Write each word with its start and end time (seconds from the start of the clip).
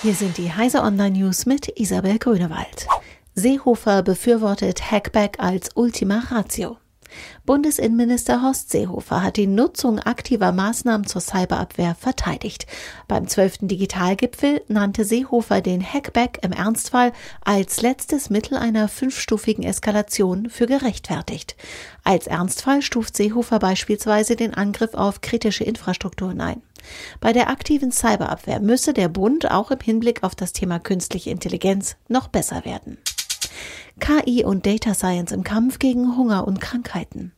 Hier 0.00 0.14
sind 0.14 0.38
die 0.38 0.52
Heise 0.52 0.82
Online 0.82 1.18
News 1.18 1.44
mit 1.44 1.76
Isabel 1.76 2.20
Grünewald. 2.20 2.86
Seehofer 3.34 4.04
befürwortet 4.04 4.92
Hackback 4.92 5.40
als 5.40 5.70
Ultima 5.74 6.22
Ratio. 6.30 6.76
Bundesinnenminister 7.44 8.42
Horst 8.42 8.70
Seehofer 8.70 9.24
hat 9.24 9.36
die 9.36 9.48
Nutzung 9.48 9.98
aktiver 9.98 10.52
Maßnahmen 10.52 11.04
zur 11.04 11.20
Cyberabwehr 11.20 11.96
verteidigt. 11.96 12.68
Beim 13.08 13.26
12. 13.26 13.58
Digitalgipfel 13.62 14.62
nannte 14.68 15.04
Seehofer 15.04 15.62
den 15.62 15.82
Hackback 15.82 16.38
im 16.42 16.52
Ernstfall 16.52 17.12
als 17.44 17.82
letztes 17.82 18.30
Mittel 18.30 18.56
einer 18.56 18.86
fünfstufigen 18.86 19.64
Eskalation 19.64 20.48
für 20.48 20.66
gerechtfertigt. 20.66 21.56
Als 22.04 22.28
Ernstfall 22.28 22.82
stuft 22.82 23.16
Seehofer 23.16 23.58
beispielsweise 23.58 24.36
den 24.36 24.54
Angriff 24.54 24.94
auf 24.94 25.22
kritische 25.22 25.64
Infrastrukturen 25.64 26.40
ein. 26.40 26.62
Bei 27.20 27.32
der 27.32 27.48
aktiven 27.50 27.92
Cyberabwehr 27.92 28.60
müsse 28.60 28.92
der 28.92 29.08
Bund 29.08 29.50
auch 29.50 29.70
im 29.70 29.80
Hinblick 29.80 30.22
auf 30.22 30.34
das 30.34 30.52
Thema 30.52 30.78
künstliche 30.78 31.30
Intelligenz 31.30 31.96
noch 32.08 32.28
besser 32.28 32.64
werden. 32.64 32.98
KI 34.00 34.44
und 34.44 34.66
Data 34.66 34.94
Science 34.94 35.32
im 35.32 35.44
Kampf 35.44 35.78
gegen 35.78 36.16
Hunger 36.16 36.46
und 36.46 36.60
Krankheiten. 36.60 37.32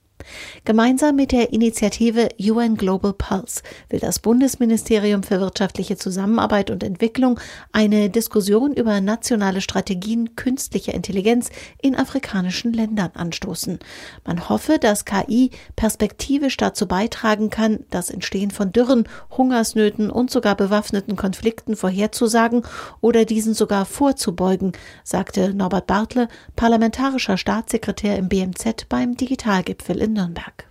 Gemeinsam 0.64 1.16
mit 1.16 1.32
der 1.32 1.52
Initiative 1.52 2.28
UN 2.40 2.76
Global 2.76 3.12
Pulse 3.12 3.62
will 3.88 4.00
das 4.00 4.18
Bundesministerium 4.18 5.22
für 5.22 5.40
wirtschaftliche 5.40 5.96
Zusammenarbeit 5.96 6.70
und 6.70 6.82
Entwicklung 6.82 7.38
eine 7.72 8.10
Diskussion 8.10 8.72
über 8.72 9.00
nationale 9.00 9.60
Strategien 9.60 10.36
künstlicher 10.36 10.94
Intelligenz 10.94 11.50
in 11.80 11.96
afrikanischen 11.96 12.72
Ländern 12.72 13.10
anstoßen. 13.14 13.78
Man 14.24 14.48
hoffe, 14.48 14.78
dass 14.78 15.04
KI 15.04 15.50
perspektivisch 15.76 16.56
dazu 16.56 16.86
beitragen 16.86 17.50
kann, 17.50 17.84
das 17.90 18.10
Entstehen 18.10 18.50
von 18.50 18.72
Dürren, 18.72 19.08
Hungersnöten 19.36 20.10
und 20.10 20.30
sogar 20.30 20.56
bewaffneten 20.56 21.16
Konflikten 21.16 21.76
vorherzusagen 21.76 22.62
oder 23.00 23.24
diesen 23.24 23.54
sogar 23.54 23.84
vorzubeugen, 23.84 24.72
sagte 25.04 25.54
Norbert 25.54 25.86
Bartle, 25.86 26.28
parlamentarischer 26.56 27.36
Staatssekretär 27.36 28.16
im 28.16 28.28
BMZ 28.28 28.88
beim 28.88 29.16
Digitalgipfel 29.16 30.00
in 30.00 30.09
Nürnberg. 30.12 30.68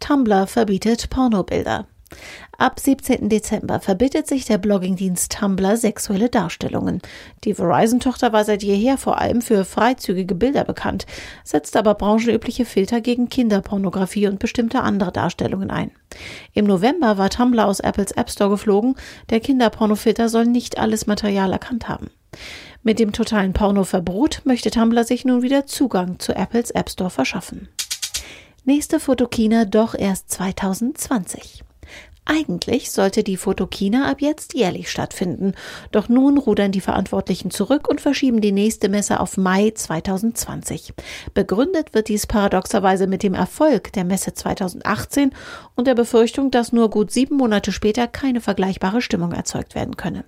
Tumblr 0.00 0.46
verbietet 0.46 1.10
Pornobilder. 1.10 1.86
Ab 2.58 2.78
17. 2.78 3.28
Dezember 3.28 3.80
verbietet 3.80 4.26
sich 4.26 4.44
der 4.44 4.58
Bloggingdienst 4.58 5.32
Tumblr 5.32 5.76
sexuelle 5.76 6.28
Darstellungen. 6.28 7.00
Die 7.44 7.54
Verizon-Tochter 7.54 8.32
war 8.32 8.44
seit 8.44 8.62
jeher 8.62 8.98
vor 8.98 9.18
allem 9.18 9.42
für 9.42 9.64
freizügige 9.64 10.34
Bilder 10.34 10.64
bekannt, 10.64 11.06
setzt 11.44 11.76
aber 11.76 11.94
branchenübliche 11.94 12.64
Filter 12.64 13.00
gegen 13.00 13.28
Kinderpornografie 13.28 14.28
und 14.28 14.38
bestimmte 14.38 14.82
andere 14.82 15.12
Darstellungen 15.12 15.70
ein. 15.70 15.90
Im 16.52 16.66
November 16.66 17.18
war 17.18 17.30
Tumblr 17.30 17.66
aus 17.66 17.80
Apples 17.80 18.12
App 18.12 18.30
Store 18.30 18.50
geflogen. 18.50 18.94
Der 19.30 19.40
Kinderpornofilter 19.40 20.28
soll 20.28 20.46
nicht 20.46 20.78
alles 20.78 21.06
Material 21.06 21.52
erkannt 21.52 21.88
haben. 21.88 22.10
Mit 22.82 22.98
dem 22.98 23.12
totalen 23.12 23.52
Pornoverbot 23.52 24.42
möchte 24.44 24.70
Tumblr 24.70 25.04
sich 25.04 25.24
nun 25.24 25.42
wieder 25.42 25.66
Zugang 25.66 26.18
zu 26.18 26.34
Apples 26.34 26.70
App 26.70 26.90
Store 26.90 27.10
verschaffen. 27.10 27.68
Nächste 28.64 29.00
Fotokina 29.00 29.64
doch 29.64 29.92
erst 29.92 30.30
2020. 30.30 31.64
Eigentlich 32.24 32.92
sollte 32.92 33.24
die 33.24 33.36
Fotokina 33.36 34.08
ab 34.08 34.20
jetzt 34.20 34.54
jährlich 34.54 34.88
stattfinden, 34.88 35.54
doch 35.90 36.08
nun 36.08 36.38
rudern 36.38 36.70
die 36.70 36.80
Verantwortlichen 36.80 37.50
zurück 37.50 37.88
und 37.88 38.00
verschieben 38.00 38.40
die 38.40 38.52
nächste 38.52 38.88
Messe 38.88 39.18
auf 39.18 39.36
Mai 39.36 39.72
2020. 39.74 40.94
Begründet 41.34 41.92
wird 41.92 42.06
dies 42.06 42.28
paradoxerweise 42.28 43.08
mit 43.08 43.24
dem 43.24 43.34
Erfolg 43.34 43.92
der 43.94 44.04
Messe 44.04 44.32
2018 44.32 45.32
und 45.74 45.88
der 45.88 45.96
Befürchtung, 45.96 46.52
dass 46.52 46.70
nur 46.70 46.88
gut 46.88 47.10
sieben 47.10 47.36
Monate 47.38 47.72
später 47.72 48.06
keine 48.06 48.40
vergleichbare 48.40 49.02
Stimmung 49.02 49.32
erzeugt 49.32 49.74
werden 49.74 49.96
könne. 49.96 50.24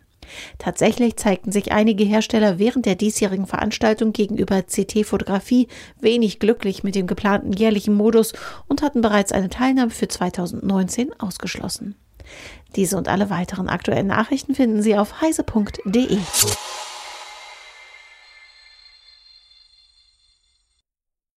Tatsächlich 0.59 1.17
zeigten 1.17 1.53
sich 1.53 1.73
einige 1.73 2.05
Hersteller 2.05 2.59
während 2.59 2.87
der 2.87 2.95
diesjährigen 2.95 3.47
Veranstaltung 3.47 4.13
gegenüber 4.13 4.63
CT-Fotografie 4.63 5.69
wenig 6.01 6.39
glücklich 6.39 6.85
mit 6.85 6.95
dem 6.95 7.07
geplanten 7.07 7.53
jährlichen 7.53 7.95
Modus 7.95 8.33
und 8.69 8.83
hatten 8.83 9.01
bereits 9.01 9.33
eine 9.33 9.49
Teilnahme 9.49 9.91
für 9.91 10.09
2019 10.09 11.19
ausgeschlossen. 11.21 11.97
Diese 12.77 12.97
und 12.97 13.09
alle 13.09 13.31
weiteren 13.31 13.69
aktuellen 13.69 14.07
Nachrichten 14.07 14.55
finden 14.55 14.83
Sie 14.83 14.97
auf 14.97 15.21
heise.de. 15.21 16.19